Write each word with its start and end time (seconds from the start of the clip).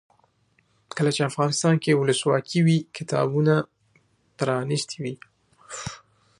کله 0.97 1.09
چې 1.15 1.21
افغانستان 1.29 1.75
کې 1.83 1.97
ولسواکي 1.99 2.59
وي 2.67 2.77
کتابتونونه 2.97 3.55
پرانیستي 4.37 4.97
وي. 5.03 5.15